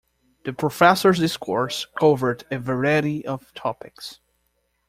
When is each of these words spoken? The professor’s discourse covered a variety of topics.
The 0.45 0.51
professor’s 0.53 1.19
discourse 1.19 1.85
covered 1.99 2.43
a 2.49 2.57
variety 2.57 3.23
of 3.23 3.53
topics. 3.53 4.19